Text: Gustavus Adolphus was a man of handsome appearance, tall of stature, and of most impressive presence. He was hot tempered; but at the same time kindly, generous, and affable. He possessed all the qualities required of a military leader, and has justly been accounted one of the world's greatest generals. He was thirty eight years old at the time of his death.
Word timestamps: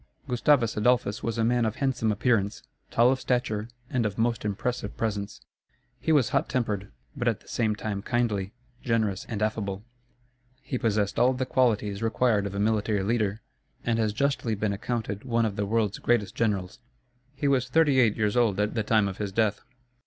Gustavus 0.27 0.75
Adolphus 0.75 1.21
was 1.21 1.37
a 1.37 1.43
man 1.43 1.63
of 1.63 1.75
handsome 1.75 2.11
appearance, 2.11 2.63
tall 2.89 3.11
of 3.11 3.19
stature, 3.19 3.69
and 3.87 4.03
of 4.03 4.17
most 4.17 4.43
impressive 4.43 4.97
presence. 4.97 5.41
He 5.99 6.11
was 6.11 6.29
hot 6.29 6.49
tempered; 6.49 6.91
but 7.15 7.27
at 7.27 7.41
the 7.41 7.47
same 7.47 7.75
time 7.75 8.01
kindly, 8.01 8.51
generous, 8.81 9.25
and 9.29 9.43
affable. 9.43 9.83
He 10.63 10.79
possessed 10.79 11.19
all 11.19 11.33
the 11.33 11.45
qualities 11.45 12.01
required 12.01 12.47
of 12.47 12.55
a 12.55 12.59
military 12.59 13.03
leader, 13.03 13.41
and 13.85 13.99
has 13.99 14.11
justly 14.11 14.55
been 14.55 14.73
accounted 14.73 15.23
one 15.23 15.45
of 15.45 15.55
the 15.55 15.67
world's 15.67 15.99
greatest 15.99 16.33
generals. 16.33 16.79
He 17.35 17.47
was 17.47 17.69
thirty 17.69 17.99
eight 17.99 18.17
years 18.17 18.35
old 18.35 18.59
at 18.59 18.73
the 18.73 18.81
time 18.81 19.07
of 19.07 19.19
his 19.19 19.31
death. 19.31 19.61